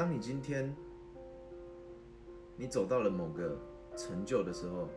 [0.00, 0.74] 当你今天
[2.56, 3.54] 你走到了某个
[3.94, 4.88] 成就的时候，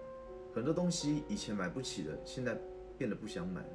[0.55, 2.57] 很多东西以前买不起的，现在
[2.97, 3.73] 变得不想买了。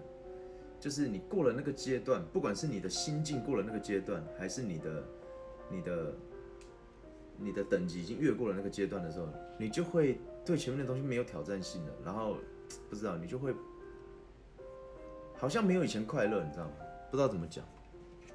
[0.81, 5.05] 就是你过了那个阶段，不管是你的心境过了那个阶段，还是你的、
[5.71, 6.15] 你的、
[7.37, 11.93] 你的等级已经越过了那个阶段的时候，你就会对前面的东西没有挑战性了。
[12.07, 12.39] 然后
[12.89, 13.55] 不知道你就会
[15.37, 16.73] 好像没有以前快乐，你知道吗？
[17.11, 17.63] 不知道怎么讲，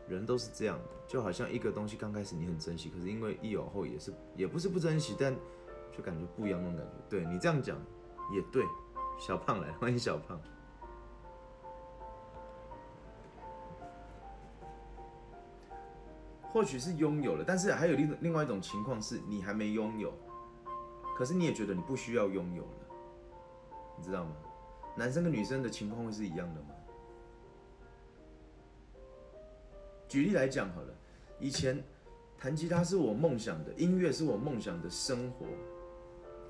[0.07, 5.35] 人都是这样的，就好像一个东西刚开始你很珍惜，可是因为一有后也是也不是不珍惜，但
[5.95, 6.91] 就感觉不一样那种感觉。
[7.09, 7.77] 对你这样讲
[8.34, 8.66] 也对，
[9.20, 10.39] 小胖来，欢迎小胖。
[16.51, 20.13] 或许是拥有了，但是还有另另外一种情况是你还没拥有，
[21.17, 22.77] 可是你也觉得你不需要拥有了，
[23.98, 24.35] 你知道吗？
[24.95, 26.67] 男生跟女生的情况会是一样的吗？
[30.13, 30.93] 举例来讲好了，
[31.39, 31.83] 以前
[32.37, 35.47] 弹吉他是我梦想的，音乐是我梦想的生活。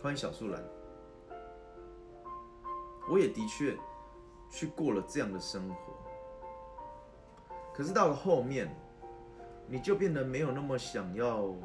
[0.01, 0.61] 欢迎小树兰，
[3.09, 3.73] 我也的确
[4.51, 5.93] 去过了这样的生活，
[7.73, 8.69] 可是到了后面。
[9.65, 11.55] 你就变得没有那么想要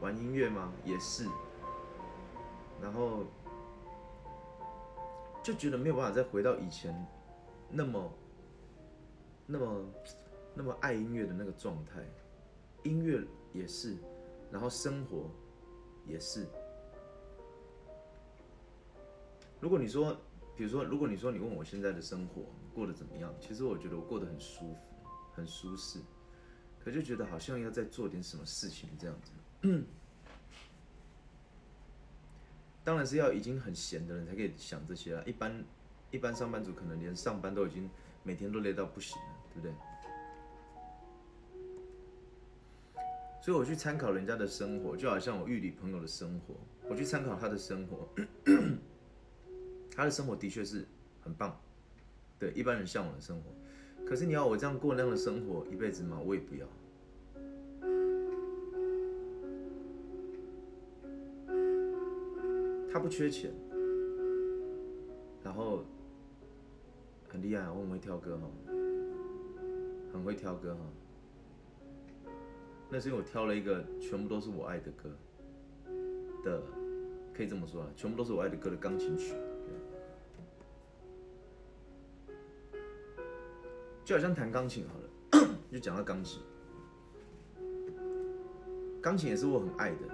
[0.00, 0.72] 玩音乐吗？
[0.82, 1.28] 也是，
[2.80, 3.22] 然后
[5.42, 7.06] 就觉得没有办法再回到以前
[7.68, 8.10] 那么、
[9.46, 9.84] 那么、
[10.54, 12.02] 那么爱音乐的那个状态。
[12.82, 13.96] 音乐也是，
[14.50, 15.30] 然后生活
[16.06, 16.46] 也是。
[19.60, 20.16] 如果你说，
[20.56, 22.42] 比如说，如果你说你问我现在的生活
[22.74, 24.76] 过得怎么样，其实我觉得我过得很舒服。
[25.34, 26.00] 很舒适，
[26.82, 29.32] 可就觉得好像要再做点什么事情这样子。
[32.82, 35.22] 当然是要已经很闲的人才可以想这些了。
[35.26, 35.62] 一般
[36.10, 37.90] 一般上班族可能连上班都已经
[38.22, 39.72] 每天都累到不行了，对不对？
[43.40, 46.54] 所以我去参考人家的生活，就好像我玉里朋友的生活，
[46.88, 48.08] 我去参考他的生活，
[49.94, 50.84] 他的生活的确是
[51.22, 51.58] 很棒，
[52.38, 53.44] 对一般人向往的生活。
[54.04, 56.20] 可是你要我这样过那样的生活一辈子吗？
[56.24, 56.66] 我也不要。
[62.92, 63.52] 他不缺钱，
[65.44, 65.84] 然后
[67.28, 68.50] 很厉害，我很会跳歌哈，
[70.16, 70.80] 很会挑歌哈。
[72.88, 75.10] 那是因为我挑了一个全部都是我爱的歌
[76.44, 76.62] 的，
[77.34, 79.34] 可以这么说啊，全部都是我爱的歌的钢琴曲。
[84.04, 86.40] 就好像弹钢琴好了， 就讲到钢琴，
[89.02, 90.06] 钢琴也是我很爱的，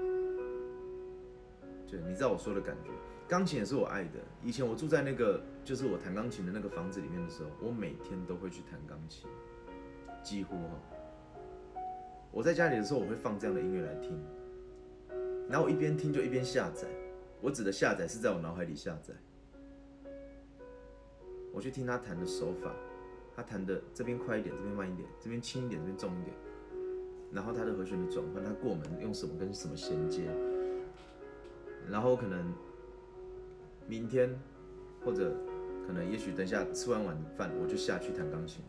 [1.87, 2.91] 对，你知道我说的感觉，
[3.29, 4.19] 钢琴也是我爱的。
[4.43, 9.29] 以前我住在那个就是我弹钢琴的那个房子里面的时候，我每天都会去弹钢琴，
[10.23, 11.83] 几乎哈。
[12.31, 14.19] 我在家里的时候，我会放这样的音乐来听，
[15.49, 16.87] 然后我一边听就一边下载。
[17.41, 19.13] 我指的下载是在我脑海里下载，
[21.53, 22.73] 我去听他弹的手法。
[23.35, 26.37] 他弹的这边快一点，这边慢一点，这边轻一点，这边重一点，
[27.33, 30.29] 然后他的和弦的转换，他过门用什么跟什么衔接，
[31.89, 32.53] 然后可能
[33.89, 34.39] 明天
[35.03, 35.35] 或者
[35.87, 38.63] 可能也许等一下吃完晚饭，我就下去弹钢琴，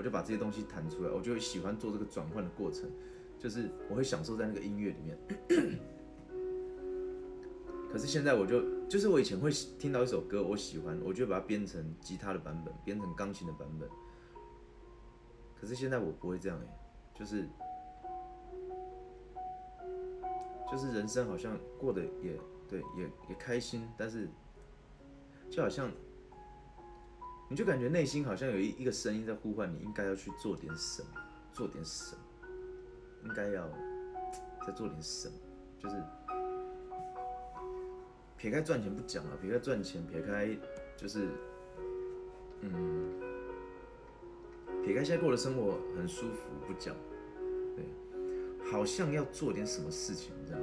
[0.00, 2.90] 我就把这些东西弹出来，我就喜欢做这个转换的过程，
[3.38, 5.18] 就是我会享受在那个音乐里面。
[7.92, 13.86] 可是现在我就就是我以前会听到一首歌，我喜欢，我就把它编成吉他的版本，编成钢琴的版本。
[15.60, 16.78] 可是现在我不会这样哎，
[17.14, 17.46] 就是
[20.72, 24.30] 就是人生好像过得也对，也也开心，但是
[25.50, 25.92] 就好像
[27.50, 31.08] 你就感觉内心好像有一一个声音在呼唤你，应该要去做点什么，
[31.52, 32.22] 做点什么，
[33.24, 33.68] 应该要
[34.64, 35.34] 再做点什么，
[35.78, 35.96] 就是。
[38.36, 40.48] 撇开赚钱不讲了，撇开赚钱，撇开
[40.96, 41.28] 就是，
[42.62, 43.20] 嗯，
[44.82, 46.96] 撇开现在过的生活很舒服不讲，
[47.76, 47.84] 对，
[48.72, 50.62] 好像要做点什么事情这样，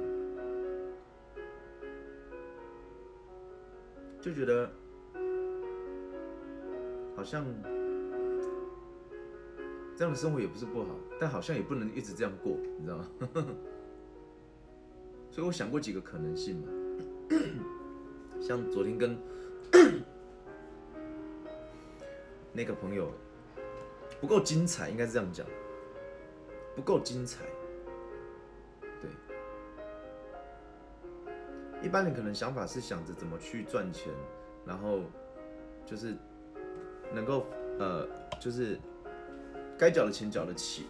[4.20, 4.68] 就觉得
[7.18, 7.44] 好像
[9.96, 13.08] 这样的生活也不是不好，但好像也不能一直这样过，你知道吗？
[15.28, 16.68] 所以我想过几个可能性嘛。
[18.40, 19.18] 像昨天跟
[22.54, 23.10] 那个朋友
[24.20, 25.44] 不够精彩，应该是这样讲，
[26.76, 27.44] 不够精彩。
[29.02, 29.10] 对，
[31.82, 34.12] 一般人可能想法是想着怎么去赚钱，
[34.64, 35.00] 然后
[35.84, 36.14] 就是
[37.12, 37.46] 能够
[37.78, 38.06] 呃，
[38.40, 38.78] 就是
[39.78, 40.86] 该缴的钱缴得起，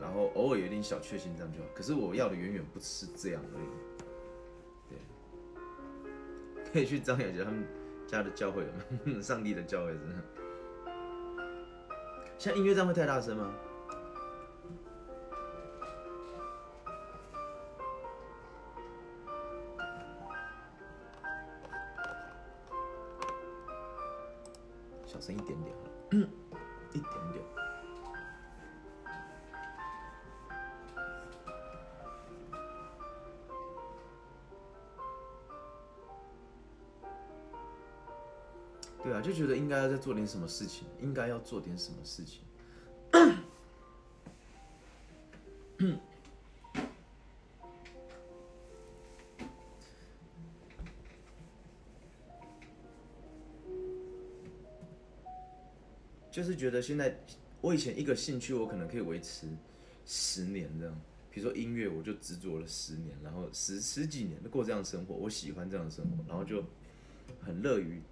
[0.00, 1.66] 然后偶尔有点小确幸这样就好。
[1.74, 3.66] 可是我要的远远不是这样而已。
[6.64, 7.64] 对，可以去张小姐他们
[8.06, 8.72] 家的教会吗？
[9.22, 10.24] 上帝的教会真的。
[12.38, 13.52] 现在音乐这样会太大声吗？
[25.08, 25.74] 小声一点点
[26.92, 27.44] 一点点。
[39.02, 42.42] 对啊，就觉得应该要再做点什么事情，应该要做点什么事情。
[56.58, 57.16] 觉得现在，
[57.60, 59.46] 我以前一个兴趣我可能可以维持
[60.04, 61.00] 十年这样，
[61.30, 66.64] 比如说音乐，我就执着了十年，然后十十几年都过这样的生活，我喜欢这样的生活，然后就
[67.40, 68.02] 很乐于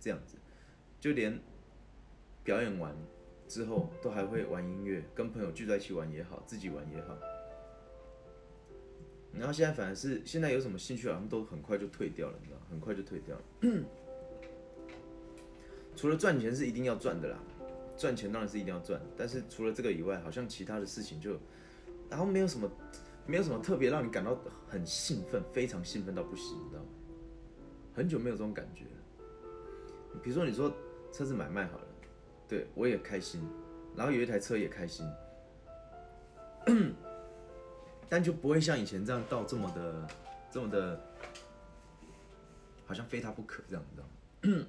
[0.00, 0.36] 这样子，
[0.98, 1.38] 就连
[2.42, 2.94] 表演完
[3.46, 7.16] 之后都还会玩音乐，跟朋友聚在一起玩也好，自己玩也好。
[9.34, 13.42] 然后现在反而是现在有什么兴趣好像都很快就退掉了，你知道，很快就退掉了。
[15.94, 17.38] 除了赚钱是一定要赚的啦。
[17.96, 21.38] 赚钱当然是一定要赚，但是除了这个以外，好像其他的事情就，
[22.10, 22.70] 然后没有什么，
[23.26, 24.36] 没有什么特别让你感到
[24.68, 26.88] 很兴奋，非常兴奋到不行，你知道吗？
[27.94, 30.18] 很久没有这种感觉了。
[30.22, 30.72] 比如说你说
[31.12, 31.84] 车子买卖好了，
[32.48, 33.40] 对我也开心，
[33.94, 35.06] 然后有一台车也开心，
[38.08, 40.08] 但就不会像以前这样到这么的，
[40.50, 41.00] 这么的，
[42.84, 44.66] 好像非他不可这样，你知道吗？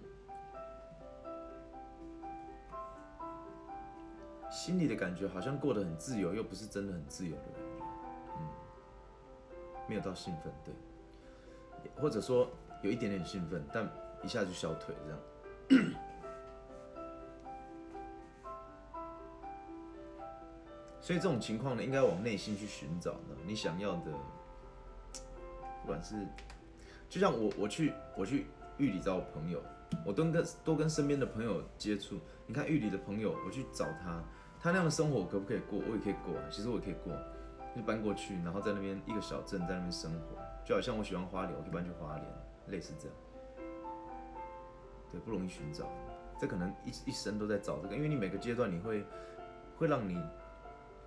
[4.63, 7.60] 心里的感觉好像过得很自由，又不是真的很自由的感觉，
[8.38, 8.48] 嗯，
[9.89, 10.74] 没有到兴奋，对，
[12.01, 12.50] 或者说
[12.81, 13.86] 有一点点兴奋，但
[14.24, 15.19] 一下就消退这样。
[21.01, 24.13] 所以这种情况呢，应该往内心去寻找呢，你想要的，
[25.81, 26.25] 不管是，
[27.10, 28.45] 就像我我去我去
[28.77, 29.62] 玉里找我朋友，
[30.06, 32.18] 我多跟多跟身边的朋友接触，
[32.48, 34.24] 你看玉里的朋友，我去找他。
[34.63, 35.77] 他那样的生活可不可以过？
[35.80, 36.44] 我也可以过啊。
[36.50, 37.13] 其实我也可以过，
[37.75, 42.25] 就搬过去，然后在那边一个小镇，在那边生活，就好像我喜欢花莲，我可以搬去花莲，
[42.68, 43.18] 类似这样。
[45.12, 45.86] 对，不容易寻找，
[46.39, 49.06] 这可能一一生都在找这个，因为你每个阶段你会
[49.77, 50.15] 会让你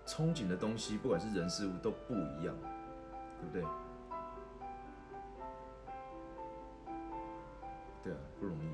[0.04, 2.54] 憧憬的东西，不管是人事物都不一样，
[3.40, 3.62] 对不对？
[8.04, 8.68] 对啊，不容易。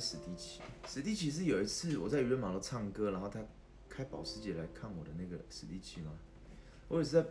[0.00, 0.62] 史迪奇。
[0.86, 3.40] 史迪奇是有一次我在渔人码头唱歌，然后他
[3.88, 6.12] 开保时捷来看我的那个史迪奇吗？
[6.88, 7.28] 我也是在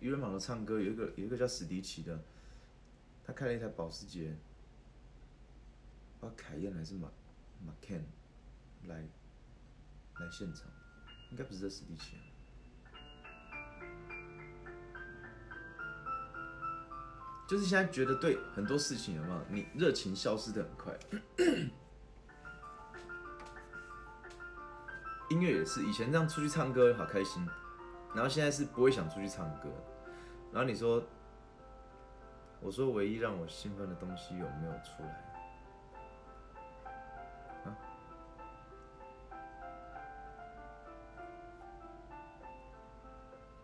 [0.00, 2.18] 渔人码头唱歌，有一个有一个叫史迪奇的，
[3.24, 4.34] 他开了一台保时捷，
[6.18, 7.08] 把凯宴还是马
[7.64, 8.00] 马 Ken
[8.88, 10.64] 来来现场，
[11.30, 12.16] 应该不是在史迪奇。
[17.48, 19.40] 就是现在觉得对很多事情有没有？
[19.48, 20.98] 你热情消失的很快。
[25.28, 27.46] 音乐也是，以前这样出去唱歌好开心，
[28.14, 29.68] 然后现在是不会想出去唱歌。
[30.52, 31.02] 然后你说，
[32.60, 35.22] 我说唯一让我兴奋的东西有没有出来？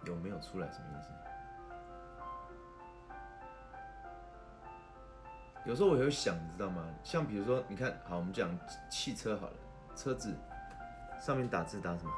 [0.04, 0.68] 有没有出来？
[0.72, 1.10] 什么意思？
[5.64, 6.84] 有时候我会想，你知道吗？
[7.04, 8.50] 像比如说，你看好，我们讲
[8.90, 9.52] 汽车好了，
[9.94, 10.36] 车子。
[11.24, 12.10] 上面打字打什么？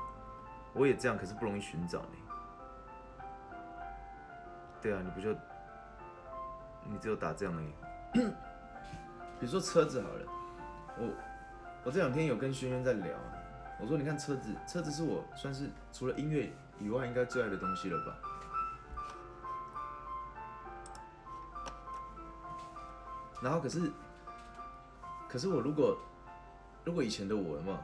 [0.72, 2.08] 我也这样，可是不容易寻找呢。
[4.80, 5.30] 对啊，你不就
[6.84, 7.70] 你只有打这样而已。
[9.38, 10.26] 比如说车子好了，
[10.96, 11.06] 我
[11.84, 13.14] 我这两天有跟轩轩在聊，
[13.78, 18.16] 我说你看车子，车子是我算是除了音乐以外应该最爱的东西了吧？
[23.42, 23.92] 然后可是
[25.28, 25.94] 可是我如果
[26.84, 27.78] 如果以前的我嘛。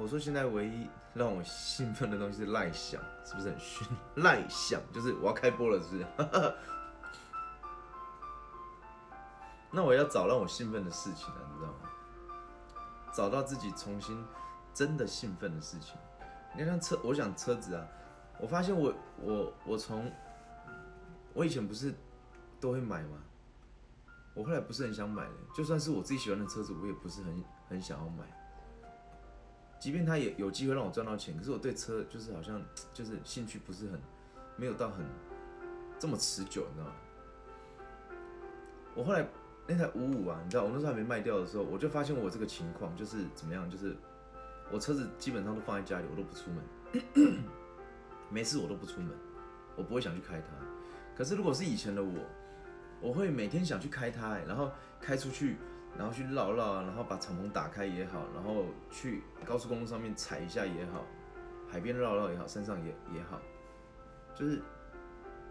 [0.00, 3.86] 我说现在唯一让我兴奋的东西是赖想，是不是很逊？
[4.16, 6.06] 赖想就是我要开播了，是不是？
[9.70, 11.90] 那我要找让我兴奋的事情了，你知道吗？
[13.12, 14.24] 找到自己重新
[14.72, 15.96] 真的兴奋的事情。
[16.56, 17.86] 你看车，我想车子啊，
[18.40, 20.10] 我发现我我我从
[21.34, 21.94] 我以前不是
[22.58, 23.18] 都会买吗？
[24.32, 28.24] 我后来不是很想买了，就算是我自己喜欢的车子，我也不是很很想要买。
[29.80, 33.98] 即便他也有机会让我赚到钱，可是我对车就是好像 就是兴趣不是很
[34.56, 35.04] 没有到很
[35.98, 36.92] 这么持久，你知道吗？
[38.94, 39.26] 我后来
[39.66, 43.96] 那台五五啊，你知道我那时候还没卖掉的时候，我就发现我这个情况就是怎么样，就是
[44.70, 47.42] 我车子基本上都放在家里，我都不出门，
[48.28, 49.08] 没事我都不出门，
[49.76, 50.46] 我不会想去开它。
[51.16, 52.12] 可是如果是以前的我，
[53.00, 54.70] 我会每天想去开它，然后
[55.00, 55.56] 开出去。
[55.98, 61.04] 然后去绕绕啊，然后把敞篷打开也好，然后去高速公路上面踩一下也好，
[61.70, 63.38] 海边绕绕也好，山上也也好，
[64.34, 64.62] 就是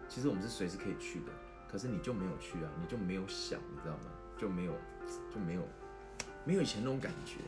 [0.07, 1.31] 其实我们是随时可以去的，
[1.71, 4.11] 可是你就没有去啊，你就没有想，你知道吗？
[4.37, 4.73] 就没有
[5.33, 5.61] 就没有
[6.45, 7.39] 没有以前那种感觉，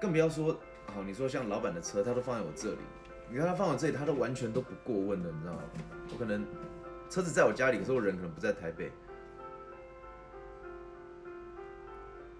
[0.00, 0.56] 更不要说
[0.94, 2.78] 好，你说像老板的车，他都放在我这里，
[3.30, 5.62] 你看他放我这里，他都完全都不过问的，你知道吗？
[6.12, 6.46] 我可能
[7.08, 8.92] 车子在我家里，可是我人可能不在台北。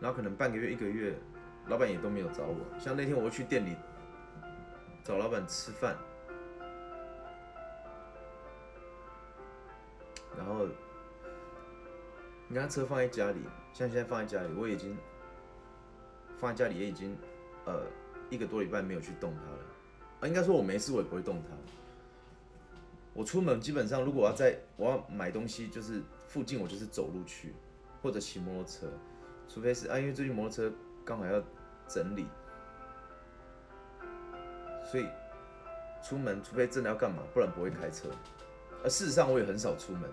[0.03, 1.15] 然后可能半个月、一个月，
[1.69, 2.57] 老板也都没有找我。
[2.77, 3.77] 像那天我去店里
[5.05, 5.97] 找老板吃饭，
[10.37, 10.67] 然后
[12.49, 13.39] 你看车放在家里，
[13.73, 14.99] 像现在放在家里，我已经
[16.37, 17.17] 放在家里也已经
[17.65, 17.85] 呃
[18.29, 19.59] 一个多礼拜没有去动它了。
[20.23, 21.55] 啊，应该说我没事我也不会动它。
[23.15, 27.55] 我出门基本上如果要在我要买东西，就是附近我就是走路去，
[28.03, 28.89] 或者骑摩托车。
[29.49, 30.73] 除非是啊，因为最近摩托车
[31.05, 31.43] 刚好要
[31.87, 32.27] 整理，
[34.85, 35.07] 所以
[36.03, 38.09] 出门除非真的要干嘛，不然不会开车。
[38.85, 40.11] 而事实上我也很少出门，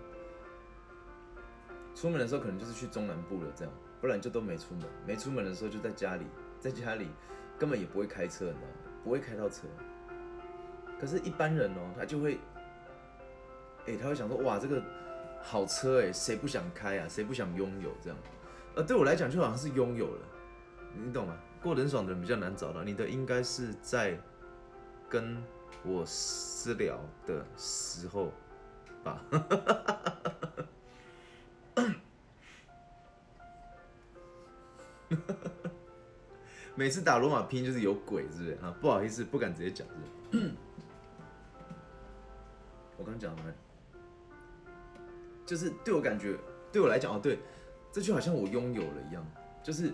[1.95, 4.85] 出门的时候可能就是去中南部了这样，不然就都没出门。
[5.07, 6.25] 没出门的时候就在家里，
[6.59, 7.07] 在家里
[7.57, 8.73] 根本也不会开车，你知道吗？
[9.03, 9.67] 不会开到车。
[10.99, 12.37] 可是，一般人哦，他就会，
[13.87, 14.83] 哎，他会想说，哇，这个
[15.41, 17.07] 好车哎，谁不想开啊？
[17.07, 18.19] 谁不想拥有这样？
[18.79, 20.21] 呃，对我来讲就好像是拥有了，
[20.95, 21.35] 你懂吗？
[21.61, 24.17] 过得很爽的人比较难找到，你的应该是在
[25.09, 25.35] 跟
[25.83, 28.31] 我私聊的时候
[29.03, 29.21] 吧。
[36.73, 38.73] 每次打罗马拼就是有鬼，是不是啊？
[38.79, 39.93] 不好意思，不敢直接讲，是
[40.31, 40.47] 不？
[42.95, 43.43] 我刚讲了，
[45.45, 46.37] 就是对我感觉，
[46.71, 47.37] 对我来讲哦，对。
[47.91, 49.25] 这就好像我拥有了一样，
[49.63, 49.91] 就是，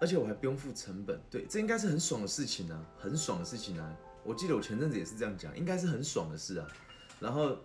[0.00, 3.96] 而且我还不用付成本，对，这应该是很爽的事情啊，很爽的事情啊。
[4.22, 6.66] 我记得我前阵子也是这样讲，应该是很爽的事啊。
[7.20, 7.58] 然后，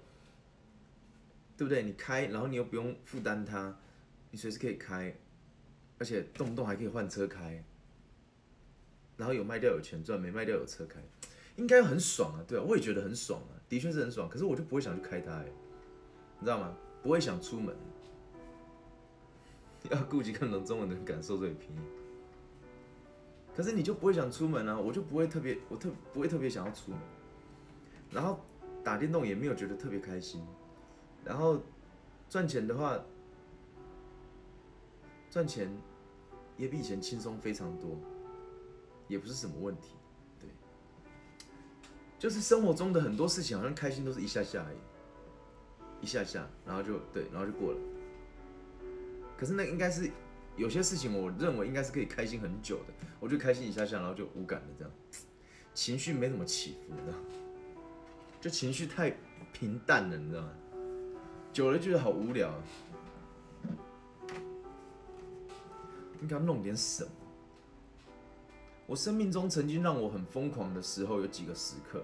[1.56, 1.84] 对不对？
[1.84, 3.78] 你开，然后你又不用负担它，
[4.32, 5.16] 你随时可以开，
[5.98, 7.64] 而且动不动还可以换车开，
[9.16, 11.00] 然后有卖掉有钱赚，没卖掉有车开，
[11.56, 14.28] 应该很爽啊，对啊，我也觉得很爽啊，的确是很爽。
[14.28, 15.46] 可是我就不会想去开它，哎，
[16.40, 16.76] 你知道吗？
[17.02, 17.74] 不会想出门。
[19.90, 21.82] 要顾及更多中文的感受，所以拼音。
[23.56, 24.78] 可是你就不会想出门啊？
[24.80, 27.00] 我就不会特别，我特不会特别想要出门。
[28.12, 28.40] 然后
[28.84, 30.42] 打电动也没有觉得特别开心。
[31.26, 31.62] 然后
[32.30, 32.98] 赚钱的话，
[35.30, 35.70] 赚钱
[36.58, 37.98] 也比以前轻松非常多，
[39.08, 39.96] 也不是什么问题。
[40.40, 40.50] 对，
[42.18, 44.78] 就是生活中的很多事情，好像开心都是一下下而已，
[46.02, 47.80] 一下下，然后就对，然后就过了。
[49.40, 50.12] 可是那应该是
[50.58, 52.94] 有些事情，我认为应该是可以开心很久的。
[53.22, 54.94] 我就开心一下下，然后就无感了，这样
[55.74, 57.18] 情绪没怎么起伏，你知道
[58.42, 59.16] 就情绪太
[59.54, 60.50] 平淡了，你知道吗？
[61.54, 62.50] 久了觉得好无聊。
[62.50, 62.62] 啊
[66.22, 67.12] 应该弄点什么？
[68.88, 72.04] 我生命中曾经让我很疯狂的时候有几个时刻。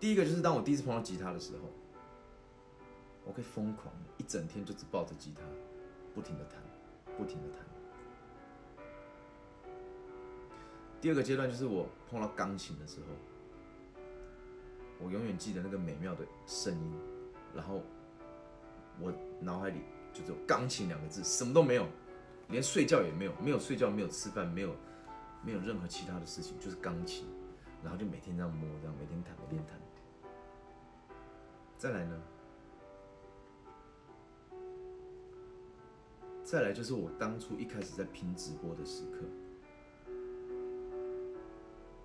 [0.00, 1.68] 第一个就是当我第一次碰到吉他的时候。
[3.24, 5.42] 我可以疯狂一整天，就只抱着吉他，
[6.14, 6.60] 不停的弹，
[7.16, 7.60] 不停的弹。
[11.00, 13.06] 第二个阶段就是我碰到钢琴的时候，
[15.00, 16.92] 我永远记得那个美妙的声音，
[17.54, 17.82] 然后
[19.00, 19.80] 我脑海里
[20.12, 21.86] 就只有钢琴两个字，什么都没有，
[22.48, 24.74] 连睡觉也没有，没有睡觉，没有吃饭，没有
[25.44, 27.26] 没有任何其他的事情，就是钢琴，
[27.82, 29.76] 然后就每天这样摸，这样每天弹，每天弹。
[31.76, 32.22] 再来呢？
[36.52, 39.20] 再来就是我当初一开始在拼直播的时刻，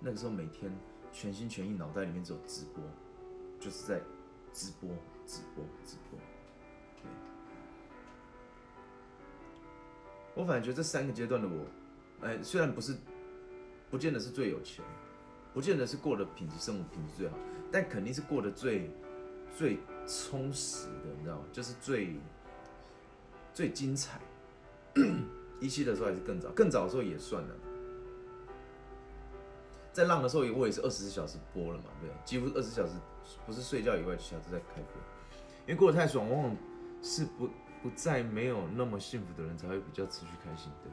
[0.00, 0.72] 那个时候每天
[1.12, 2.82] 全心全意，脑袋里面只有直播，
[3.60, 4.00] 就是在
[4.54, 4.88] 直播，
[5.26, 6.18] 直播，直播。
[10.34, 12.96] 我反而觉得这三个阶段的我，哎，虽然不是，
[13.90, 14.82] 不见得是最有钱，
[15.52, 17.36] 不见得是过的品质生活品质最好，
[17.70, 18.90] 但肯定是过得最
[19.54, 21.44] 最充实的，你知道吗？
[21.52, 22.16] 就是最
[23.52, 24.18] 最精彩。
[25.60, 27.54] 一期的时候还是更早，更早的时候也算了。
[29.92, 32.92] 在浪的时候，我也是二十四小时播了嘛，对，几乎二十小时，
[33.44, 34.92] 不是睡觉以外，小时在开播。
[35.66, 36.56] 因为过得太爽，往往
[37.02, 37.48] 是不
[37.82, 40.92] 不再没有那么幸福的人才会比较持续开心，对。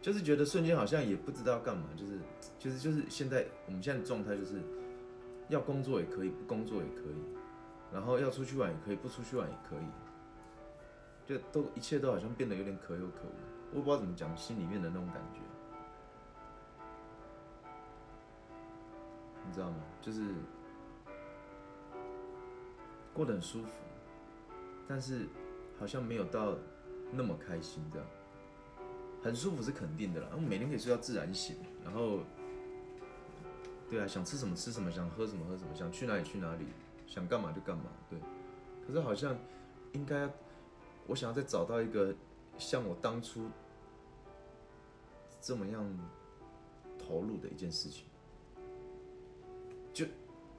[0.00, 2.20] 就是觉得瞬间好像也不知道干嘛，就是
[2.60, 4.60] 就是就是现在我们现在状态就是
[5.48, 7.16] 要工作也可以，不工作也可以，
[7.92, 9.86] 然后要出去玩也可以，不出去玩也可以，
[11.26, 13.76] 就都一切都好像变得有点可有可无。
[13.76, 15.40] 我不知道怎么讲，心里面的那种感觉，
[19.46, 19.76] 你知道吗？
[20.00, 20.34] 就是
[23.12, 23.68] 过得很舒服，
[24.86, 25.26] 但是
[25.78, 26.54] 好像没有到
[27.12, 28.06] 那么开心这样。
[29.22, 32.20] 很舒服是肯定的啦，我每天可以睡到自然醒，然后，
[33.90, 36.66] 对啊，想吃什么吃什么，想喝什么喝什么，想去哪里去哪里，
[37.06, 38.18] 想干嘛就干嘛，对。
[38.86, 39.36] 可是好像
[39.92, 40.28] 应该，
[41.06, 42.14] 我想要再找到一个。
[42.58, 43.50] 像我当初
[45.42, 45.86] 这么样
[46.98, 48.06] 投入的一件事情，
[49.92, 50.06] 就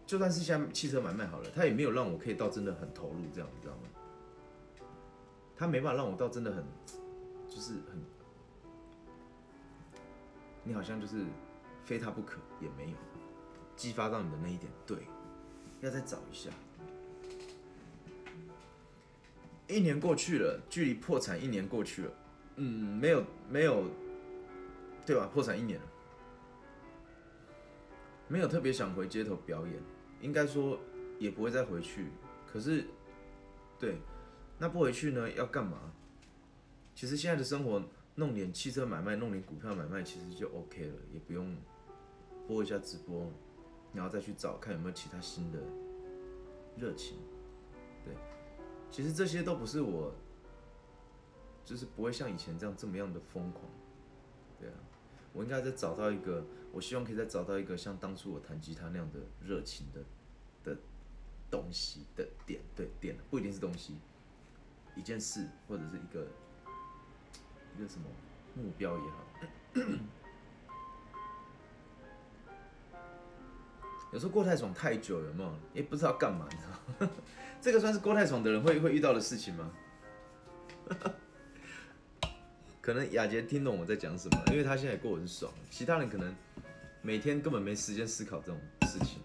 [0.06, 4.86] 就算是像汽车买卖好了，他也没有让我可以到真的很投入这样，你知道吗？
[5.56, 6.64] 他没办法让我到真的很，
[7.50, 8.00] 就是很，
[10.64, 11.26] 你好像就是
[11.84, 12.98] 非他不可也没有
[13.76, 15.00] 激发到你的那一点，对，
[15.82, 16.50] 要再找一下。
[19.68, 22.12] 一年过去了，距离破产一年过去了，
[22.56, 23.84] 嗯，没有没有，
[25.06, 25.30] 对吧？
[25.34, 25.86] 破产一年了，
[28.30, 29.76] 没有特别想回街头表演，
[30.22, 30.80] 应该说
[31.20, 32.08] 也不会再回去。
[32.46, 32.86] 可是，
[33.78, 33.98] 对，
[34.58, 35.30] 那不回去呢？
[35.34, 35.92] 要干嘛？
[36.96, 37.84] 其实现在的生活，
[38.16, 41.56] 弄点汽车买卖，弄点股票买卖，其实就 OK 了，也不用
[42.48, 43.30] 播一下直播，
[43.94, 45.60] 然后再去找看有没有其他新的
[46.78, 47.18] 热情，
[48.04, 48.14] 对。
[48.90, 50.14] 其实这些都不是我，
[51.66, 53.66] 就是不会像以前这样这么样的疯狂，
[54.60, 54.76] 对啊，
[55.34, 60.02] 我应该再找到一个，我希望可以再找到一个像当初我弹吉他那样的热情的
[60.64, 60.80] 的
[61.52, 63.96] 东西的点，对点不一定是东西，
[64.96, 66.28] 一件事或者是一个
[67.76, 68.06] 一个什么
[68.56, 69.26] 目标也好，
[74.12, 75.54] 有时候过太爽太久有没有？
[75.74, 76.64] 也不知道干嘛，你知
[77.06, 77.10] 道。
[77.62, 79.72] 这个算是过太爽的人会会遇到的事情吗？
[82.82, 85.52] 可能雅杰听懂我在讲什么，因为他现在也过很爽。
[85.70, 86.34] 其他人可能
[87.02, 89.20] 每天根本没时间思考这种事情，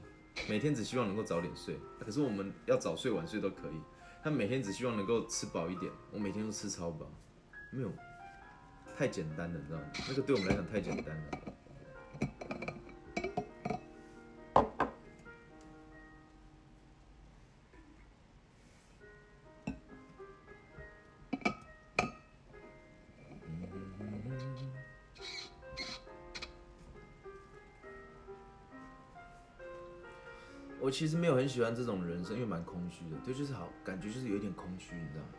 [0.48, 1.78] 每天只希望能够早点睡。
[2.04, 3.80] 可是我们要早睡晚睡都可以。
[4.24, 7.08] 他每天只希望能够吃饱一点，我每天都吃超饱，
[7.70, 7.92] 没有
[8.96, 9.84] 太简单了，你知道吗？
[10.08, 11.51] 那个对我们来讲太简单了。
[31.02, 33.16] 其实没有很喜欢这种人生，因为蛮空虚的。
[33.24, 35.32] 对，就是好，感觉就是有点空虚，你知道吗？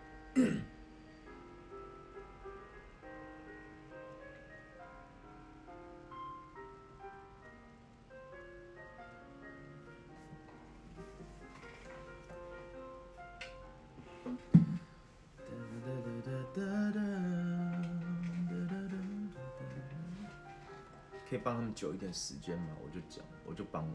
[21.30, 22.76] 可以帮他们久一点时间吗？
[22.84, 23.88] 我就讲，我就帮。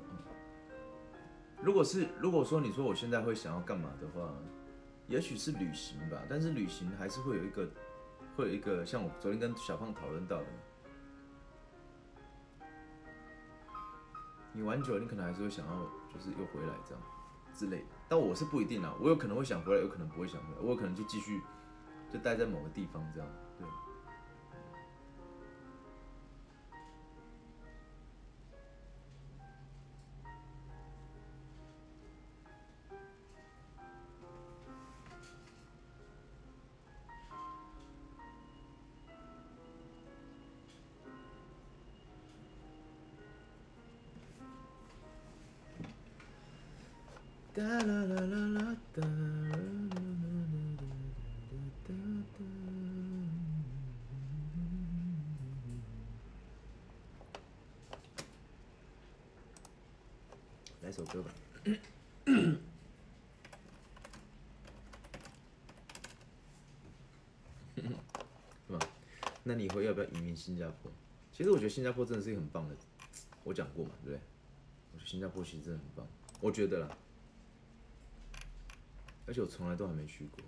[1.61, 4.33] 如果是如果说你说我现在会想要干嘛的话，
[5.09, 6.23] 也许是旅行吧。
[6.29, 7.69] 但是旅行还是会有一个，
[8.37, 10.47] 会有一个像我昨天跟小胖讨论到的，
[14.53, 15.73] 你玩久了，你可能还是会想要
[16.13, 17.03] 就是又回来这样
[17.53, 17.85] 之类的。
[18.09, 21.41] 但我是不一定啊，我有可能会想回来，有可能不会想回来，我有可能就继续
[22.13, 23.29] 就待在某个地方这样，
[60.89, 61.31] 来首歌吧。
[68.67, 68.79] 是吧？
[69.45, 70.91] 那你以后要不要移民新加坡？
[71.31, 72.75] 其实我觉得新加坡真的是一个很棒的，
[73.45, 74.21] 我讲过嘛，对不对？
[74.95, 76.07] 我觉得新加坡其实真的很棒，
[76.41, 76.89] 我觉得啦。
[79.27, 80.43] 而且我从来都还没去过。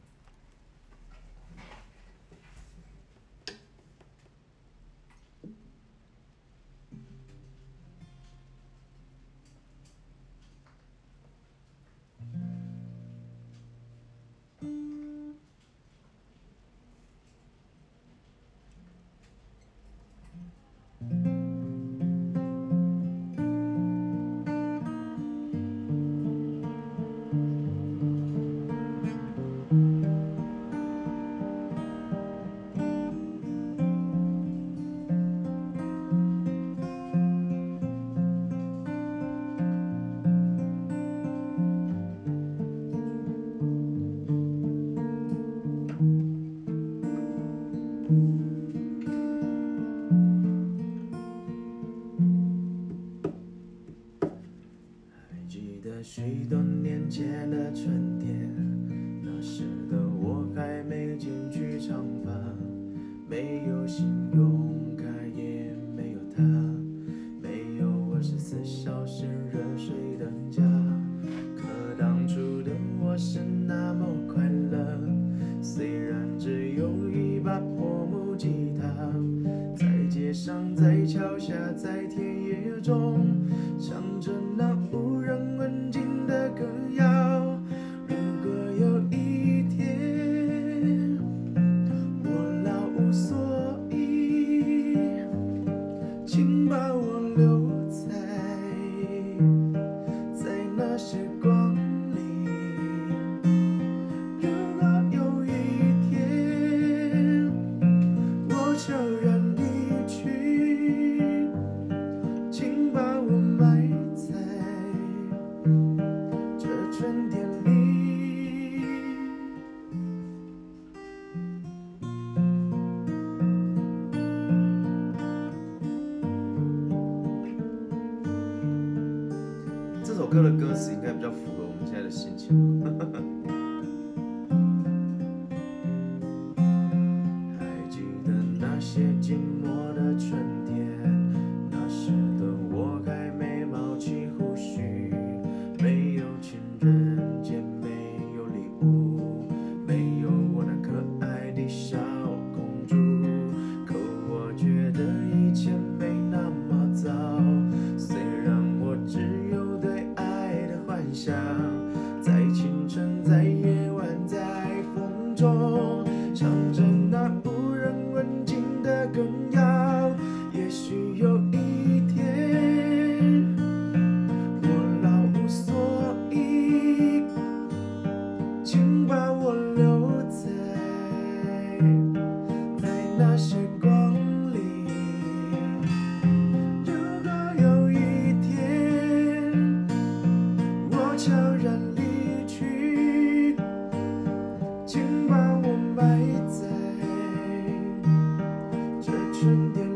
[199.40, 199.89] 春天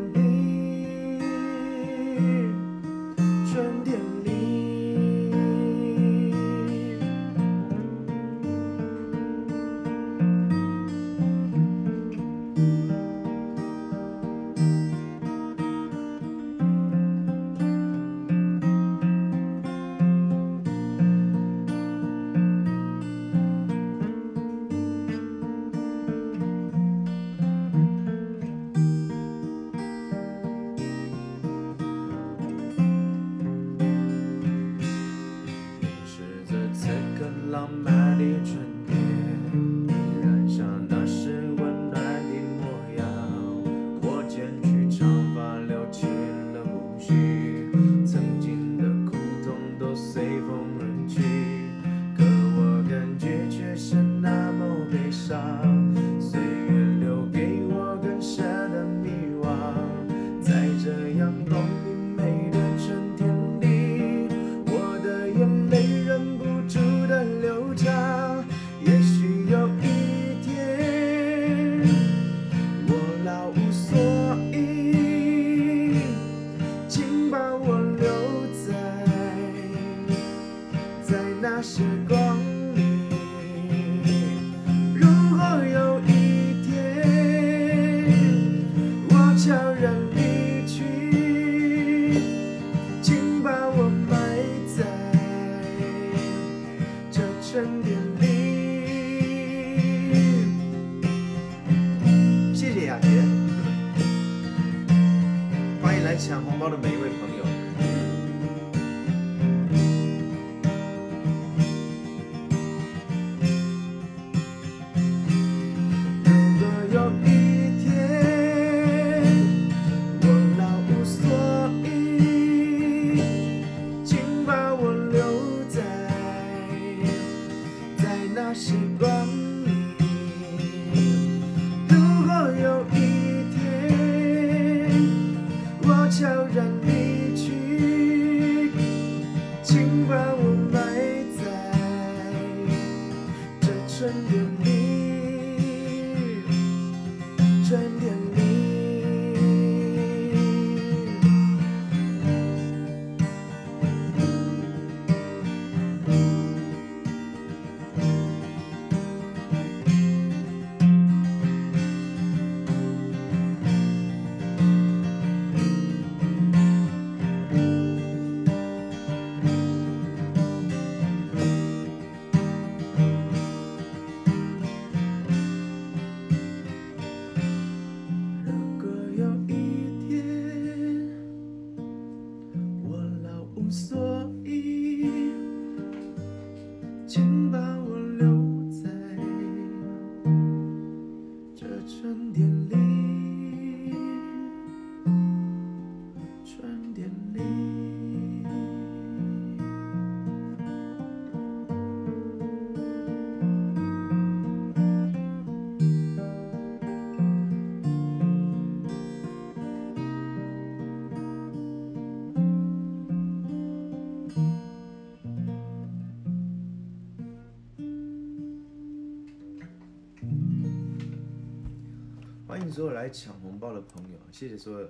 [222.55, 224.89] 欢迎所有来抢红包的朋友，谢谢所有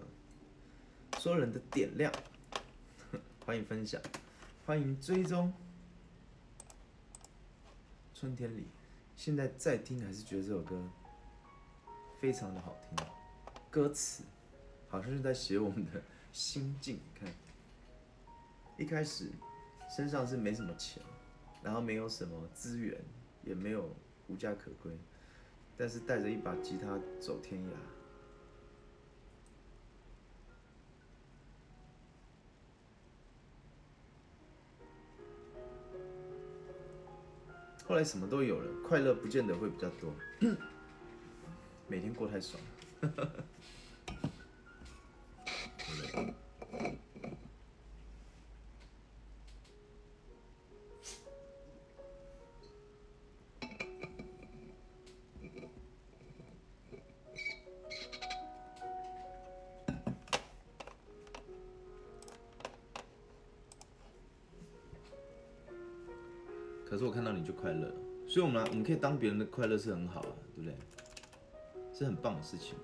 [1.17, 2.13] 所有人的点亮，
[3.47, 3.99] 欢迎分享，
[4.67, 5.51] 欢迎追踪。
[8.15, 8.67] 春天里，
[9.17, 10.79] 现在再听还是觉得这首歌
[12.21, 13.07] 非常的好听，
[13.71, 14.25] 歌词
[14.91, 17.01] 好像是在写我们的心境。
[17.19, 17.27] 看，
[18.77, 19.31] 一开始
[19.89, 21.03] 身上是没什么钱，
[21.63, 23.01] 然后没有什么资源，
[23.43, 23.89] 也没有
[24.29, 24.93] 无家可归。
[25.77, 27.71] 但是带着一把吉他走天涯。
[37.87, 40.11] 后来什么都有了，快乐不见得会比较多，
[41.87, 42.63] 每天过太爽
[43.03, 43.45] 了。
[66.95, 67.93] 可是我看到你就快乐，
[68.25, 70.77] 所以我们来我们可以当别人的快乐是很好啊，对不对？
[71.93, 72.77] 是很棒的事情。